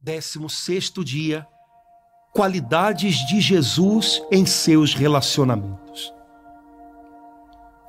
Décimo 0.00 0.48
sexto 0.48 1.04
dia, 1.04 1.44
qualidades 2.32 3.16
de 3.26 3.40
Jesus 3.40 4.22
em 4.30 4.46
seus 4.46 4.94
relacionamentos. 4.94 6.14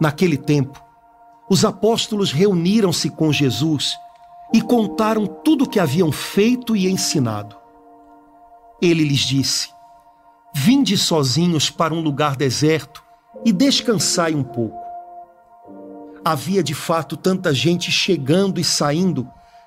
Naquele 0.00 0.36
tempo, 0.36 0.80
os 1.50 1.64
apóstolos 1.64 2.30
reuniram-se 2.30 3.10
com 3.10 3.32
Jesus 3.32 3.92
e 4.54 4.62
contaram 4.62 5.26
tudo 5.26 5.64
o 5.64 5.68
que 5.68 5.80
haviam 5.80 6.12
feito 6.12 6.76
e 6.76 6.88
ensinado. 6.88 7.56
Ele 8.80 9.02
lhes 9.02 9.20
disse: 9.20 9.70
Vinde 10.54 10.96
sozinhos 10.96 11.70
para 11.70 11.92
um 11.92 12.00
lugar 12.00 12.36
deserto 12.36 13.02
e 13.44 13.52
descansai 13.52 14.32
um 14.32 14.44
pouco. 14.44 14.80
Havia 16.24 16.62
de 16.62 16.74
fato 16.74 17.16
tanta 17.16 17.52
gente 17.52 17.90
chegando 17.90 18.60
e 18.60 18.64
saindo 18.64 19.28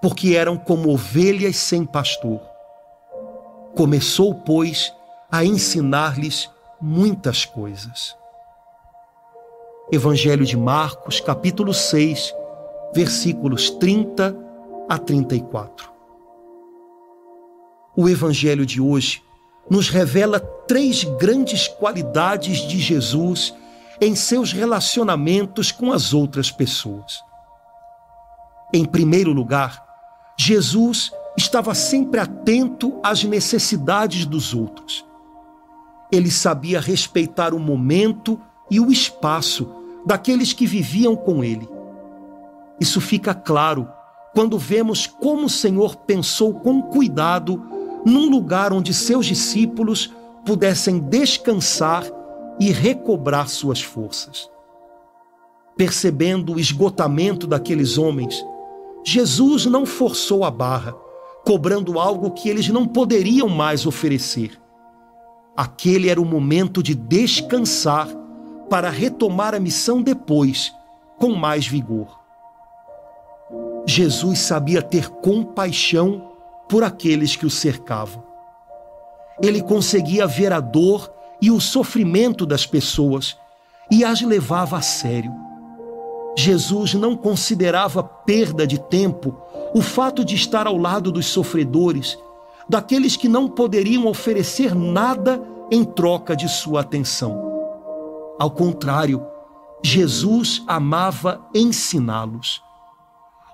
porque 0.00 0.34
eram 0.34 0.56
como 0.56 0.90
ovelhas 0.90 1.56
sem 1.56 1.84
pastor. 1.84 2.40
Começou, 3.74 4.34
pois, 4.34 4.92
a 5.30 5.44
ensinar-lhes 5.44 6.50
muitas 6.80 7.44
coisas. 7.44 8.16
Evangelho 9.90 10.44
de 10.44 10.56
Marcos, 10.56 11.20
capítulo 11.20 11.72
6, 11.72 12.34
versículos 12.94 13.70
30 13.70 14.36
a 14.88 14.98
34. 14.98 15.90
O 17.96 18.08
Evangelho 18.08 18.64
de 18.64 18.80
hoje 18.80 19.22
nos 19.68 19.88
revela 19.88 20.38
três 20.40 21.04
grandes 21.04 21.66
qualidades 21.66 22.58
de 22.68 22.78
Jesus 22.78 23.54
em 24.00 24.14
seus 24.14 24.52
relacionamentos 24.52 25.72
com 25.72 25.92
as 25.92 26.14
outras 26.14 26.50
pessoas. 26.50 27.20
Em 28.72 28.84
primeiro 28.84 29.32
lugar, 29.32 29.87
Jesus 30.38 31.10
estava 31.36 31.74
sempre 31.74 32.20
atento 32.20 32.98
às 33.02 33.24
necessidades 33.24 34.24
dos 34.24 34.54
outros. 34.54 35.04
Ele 36.10 36.30
sabia 36.30 36.80
respeitar 36.80 37.52
o 37.52 37.58
momento 37.58 38.40
e 38.70 38.78
o 38.80 38.90
espaço 38.90 39.68
daqueles 40.06 40.52
que 40.52 40.66
viviam 40.66 41.16
com 41.16 41.42
ele. 41.42 41.68
Isso 42.80 43.00
fica 43.00 43.34
claro 43.34 43.88
quando 44.32 44.56
vemos 44.56 45.06
como 45.06 45.46
o 45.46 45.50
Senhor 45.50 45.96
pensou 45.96 46.54
com 46.54 46.80
cuidado 46.80 47.62
num 48.06 48.30
lugar 48.30 48.72
onde 48.72 48.94
seus 48.94 49.26
discípulos 49.26 50.12
pudessem 50.46 50.98
descansar 50.98 52.04
e 52.60 52.70
recobrar 52.70 53.48
suas 53.48 53.82
forças. 53.82 54.48
Percebendo 55.76 56.54
o 56.54 56.60
esgotamento 56.60 57.46
daqueles 57.46 57.98
homens, 57.98 58.44
Jesus 59.10 59.64
não 59.64 59.86
forçou 59.86 60.44
a 60.44 60.50
barra, 60.50 60.94
cobrando 61.42 61.98
algo 61.98 62.30
que 62.32 62.46
eles 62.46 62.68
não 62.68 62.86
poderiam 62.86 63.48
mais 63.48 63.86
oferecer. 63.86 64.60
Aquele 65.56 66.10
era 66.10 66.20
o 66.20 66.26
momento 66.26 66.82
de 66.82 66.94
descansar 66.94 68.06
para 68.68 68.90
retomar 68.90 69.54
a 69.54 69.60
missão 69.60 70.02
depois, 70.02 70.70
com 71.18 71.34
mais 71.34 71.66
vigor. 71.66 72.20
Jesus 73.86 74.40
sabia 74.40 74.82
ter 74.82 75.08
compaixão 75.08 76.32
por 76.68 76.84
aqueles 76.84 77.34
que 77.34 77.46
o 77.46 77.50
cercavam. 77.50 78.22
Ele 79.40 79.62
conseguia 79.62 80.26
ver 80.26 80.52
a 80.52 80.60
dor 80.60 81.10
e 81.40 81.50
o 81.50 81.58
sofrimento 81.60 82.44
das 82.44 82.66
pessoas 82.66 83.38
e 83.90 84.04
as 84.04 84.20
levava 84.20 84.76
a 84.76 84.82
sério 84.82 85.47
Jesus 86.38 86.94
não 86.94 87.16
considerava 87.16 88.00
perda 88.00 88.64
de 88.64 88.78
tempo 88.78 89.36
o 89.74 89.82
fato 89.82 90.24
de 90.24 90.36
estar 90.36 90.68
ao 90.68 90.76
lado 90.76 91.10
dos 91.10 91.26
sofredores, 91.26 92.16
daqueles 92.68 93.16
que 93.16 93.28
não 93.28 93.48
poderiam 93.48 94.06
oferecer 94.06 94.72
nada 94.72 95.42
em 95.68 95.82
troca 95.82 96.36
de 96.36 96.48
sua 96.48 96.82
atenção. 96.82 97.36
Ao 98.38 98.52
contrário, 98.52 99.26
Jesus 99.82 100.62
amava 100.68 101.44
ensiná-los. 101.52 102.62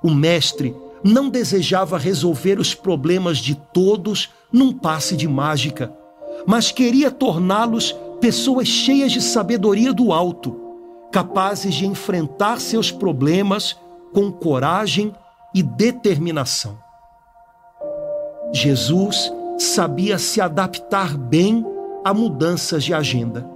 O 0.02 0.10
Mestre 0.10 0.76
não 1.02 1.30
desejava 1.30 1.96
resolver 1.96 2.60
os 2.60 2.74
problemas 2.74 3.38
de 3.38 3.54
todos 3.54 4.28
num 4.52 4.74
passe 4.74 5.16
de 5.16 5.26
mágica, 5.26 5.90
mas 6.46 6.70
queria 6.70 7.10
torná-los 7.10 7.96
pessoas 8.20 8.68
cheias 8.68 9.10
de 9.10 9.22
sabedoria 9.22 9.90
do 9.90 10.12
alto 10.12 10.63
capazes 11.14 11.76
de 11.76 11.86
enfrentar 11.86 12.60
seus 12.60 12.90
problemas 12.90 13.78
com 14.12 14.32
coragem 14.32 15.14
e 15.54 15.62
determinação. 15.62 16.76
Jesus 18.52 19.32
sabia 19.56 20.18
se 20.18 20.40
adaptar 20.40 21.16
bem 21.16 21.64
a 22.04 22.12
mudanças 22.12 22.82
de 22.82 22.92
agenda, 22.92 23.48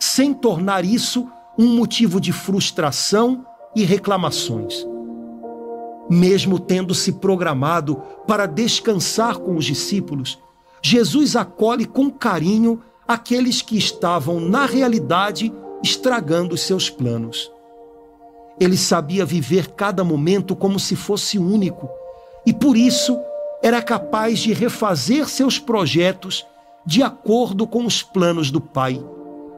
sem 0.00 0.34
tornar 0.34 0.84
isso 0.84 1.30
um 1.56 1.76
motivo 1.76 2.20
de 2.20 2.32
frustração 2.32 3.46
e 3.76 3.84
reclamações. 3.84 4.84
Mesmo 6.10 6.58
tendo 6.58 6.92
se 6.92 7.12
programado 7.12 8.02
para 8.26 8.46
descansar 8.46 9.38
com 9.38 9.56
os 9.56 9.64
discípulos, 9.64 10.40
Jesus 10.82 11.36
acolhe 11.36 11.84
com 11.84 12.10
carinho 12.10 12.82
aqueles 13.06 13.62
que 13.62 13.78
estavam, 13.78 14.40
na 14.40 14.66
realidade, 14.66 15.52
estragando 15.86 16.56
os 16.56 16.62
seus 16.62 16.90
planos. 16.90 17.50
Ele 18.58 18.76
sabia 18.76 19.24
viver 19.24 19.68
cada 19.68 20.02
momento 20.02 20.56
como 20.56 20.80
se 20.80 20.96
fosse 20.96 21.38
único 21.38 21.88
e 22.44 22.52
por 22.52 22.76
isso 22.76 23.16
era 23.62 23.80
capaz 23.80 24.40
de 24.40 24.52
refazer 24.52 25.28
seus 25.28 25.58
projetos 25.58 26.44
de 26.84 27.02
acordo 27.02 27.66
com 27.66 27.84
os 27.84 28.02
planos 28.02 28.50
do 28.50 28.60
Pai, 28.60 29.02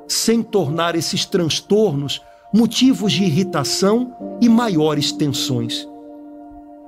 sem 0.07 0.43
tornar 0.43 0.95
esses 0.95 1.25
transtornos 1.25 2.21
motivos 2.53 3.13
de 3.13 3.25
irritação 3.25 4.15
e 4.41 4.49
maiores 4.49 5.13
tensões. 5.13 5.89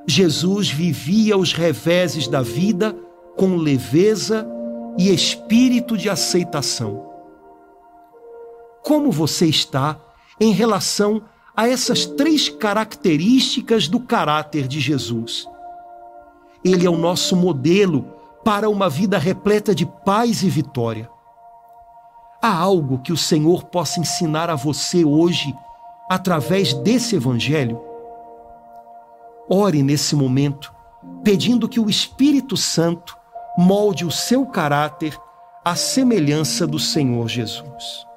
Jesus 0.06 0.70
vivia 0.70 1.36
os 1.36 1.52
reveses 1.52 2.26
da 2.26 2.42
vida 2.42 2.96
com 3.36 3.56
leveza 3.56 4.46
e 4.98 5.12
espírito 5.12 5.96
de 5.96 6.08
aceitação 6.08 7.09
como 8.82 9.10
você 9.10 9.46
está 9.46 9.98
em 10.41 10.52
relação 10.52 11.22
a 11.56 11.68
essas 11.68 12.06
três 12.06 12.48
características 12.48 13.88
do 13.88 14.00
caráter 14.00 14.66
de 14.66 14.80
Jesus. 14.80 15.46
Ele 16.64 16.86
é 16.86 16.91
o 16.91 16.96
nosso 16.96 17.36
modelo 17.36 18.06
para 18.44 18.68
uma 18.68 18.88
vida 18.88 19.18
repleta 19.18 19.74
de 19.74 19.84
paz 19.84 20.42
e 20.42 20.48
vitória. 20.48 21.10
Há 22.42 22.56
algo 22.56 23.00
que 23.02 23.12
o 23.12 23.16
Senhor 23.16 23.64
possa 23.64 24.00
ensinar 24.00 24.48
a 24.48 24.54
você 24.54 25.04
hoje 25.04 25.54
através 26.08 26.72
desse 26.72 27.16
Evangelho? 27.16 27.80
Ore 29.48 29.82
nesse 29.82 30.16
momento, 30.16 30.72
pedindo 31.22 31.68
que 31.68 31.80
o 31.80 31.91
Espírito 31.91 32.56
Santo 32.56 33.16
molde 33.59 34.06
o 34.06 34.10
seu 34.10 34.47
caráter 34.47 35.18
à 35.65 35.77
semelhança 35.77 36.66
do 36.66 36.78
Senhor 36.78 37.28
Jesus. 37.28 38.09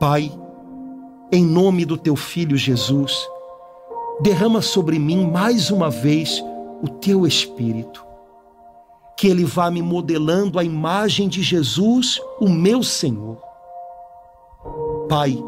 Pai, 0.00 0.32
em 1.30 1.44
nome 1.44 1.84
do 1.84 1.94
teu 1.94 2.16
filho 2.16 2.56
Jesus, 2.56 3.12
derrama 4.22 4.62
sobre 4.62 4.98
mim 4.98 5.26
mais 5.26 5.70
uma 5.70 5.90
vez 5.90 6.42
o 6.82 6.88
teu 6.88 7.26
espírito. 7.26 8.02
Que 9.14 9.28
ele 9.28 9.44
vá 9.44 9.70
me 9.70 9.82
modelando 9.82 10.58
a 10.58 10.64
imagem 10.64 11.28
de 11.28 11.42
Jesus, 11.42 12.18
o 12.40 12.48
meu 12.48 12.82
Senhor. 12.82 13.36
Pai, 15.06 15.38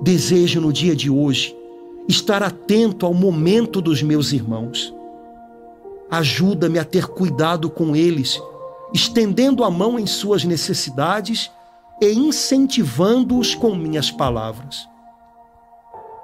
desejo 0.00 0.62
no 0.62 0.72
dia 0.72 0.96
de 0.96 1.10
hoje 1.10 1.54
estar 2.08 2.42
atento 2.42 3.04
ao 3.04 3.12
momento 3.12 3.82
dos 3.82 4.02
meus 4.02 4.32
irmãos. 4.32 4.94
Ajuda-me 6.10 6.78
a 6.78 6.86
ter 6.86 7.06
cuidado 7.06 7.68
com 7.68 7.94
eles, 7.94 8.40
estendendo 8.94 9.62
a 9.62 9.70
mão 9.70 9.98
em 9.98 10.06
suas 10.06 10.42
necessidades 10.42 11.50
e 12.00 12.12
incentivando-os 12.12 13.54
com 13.54 13.74
minhas 13.74 14.10
palavras. 14.10 14.88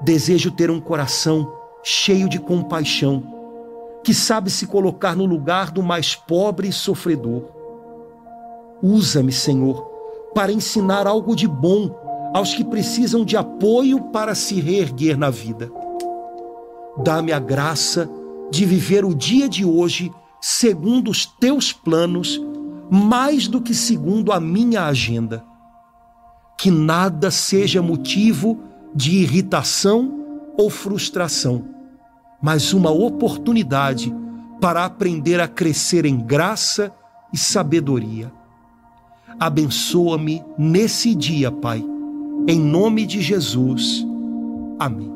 Desejo 0.01 0.51
ter 0.51 0.71
um 0.71 0.81
coração 0.81 1.53
cheio 1.83 2.29
de 2.29 2.39
compaixão, 2.39 3.23
que 4.03 4.15
sabe 4.15 4.51
se 4.51 4.67
colocar 4.67 5.15
no 5.15 5.25
lugar 5.25 5.71
do 5.71 5.83
mais 5.83 6.15
pobre 6.15 6.69
e 6.69 6.73
sofredor. 6.73 7.45
Usa-me, 8.83 9.33
Senhor, 9.33 9.83
para 10.35 10.53
ensinar 10.53 11.07
algo 11.07 11.35
de 11.35 11.49
bom 11.49 11.91
aos 12.35 12.55
que 12.55 12.65
precisam 12.65 13.25
de 13.25 13.37
apoio 13.37 14.01
para 14.13 14.35
se 14.35 14.61
reerguer 14.61 15.17
na 15.17 15.31
vida. 15.31 15.71
Dá-me 16.99 17.33
a 17.33 17.39
graça 17.39 18.09
de 18.51 18.65
viver 18.65 19.05
o 19.05 19.15
dia 19.15 19.49
de 19.49 19.65
hoje 19.65 20.13
segundo 20.41 21.11
os 21.11 21.27
teus 21.27 21.73
planos, 21.73 22.41
mais 22.91 23.49
do 23.49 23.61
que 23.61 23.75
segundo 23.75 24.33
a 24.33 24.39
minha 24.39 24.85
agenda. 24.85 25.45
Que 26.57 26.71
nada 26.71 27.31
seja 27.31 27.83
motivo 27.83 28.61
de 28.95 29.19
irritação 29.19 30.25
ou 30.57 30.71
frustração, 30.71 31.67
mas 32.41 32.73
uma 32.73 32.91
oportunidade 32.91 34.15
para 34.61 34.85
aprender 34.85 35.41
a 35.41 35.47
crescer 35.47 36.07
em 36.07 36.17
graça 36.17 36.91
e 37.33 37.37
sabedoria. 37.37 38.33
Abençoa-me 39.39 40.43
nesse 40.57 41.15
dia, 41.15 41.53
Pai. 41.53 41.85
Em 42.49 42.59
nome 42.59 43.05
de 43.05 43.21
Jesus. 43.21 44.07
Amém. 44.79 45.16